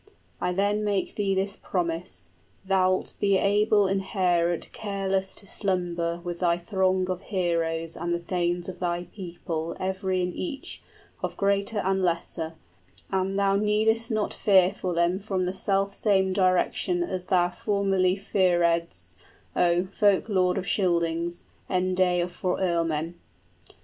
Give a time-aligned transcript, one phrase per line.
[0.41, 2.29] I then make thee this promise,
[2.67, 6.57] {Heorot is freed from monsters.} Thou'lt be able in Heorot careless to slumber With thy
[6.57, 10.81] throng of heroes and the thanes of thy people Every and each,
[11.21, 12.55] of greater and lesser,
[13.11, 18.15] And thou needest not fear for them from the selfsame direction 25 As thou formerly
[18.15, 19.17] fearedst,
[19.55, 23.19] oh, folk lord of Scyldings, End day for earlmen."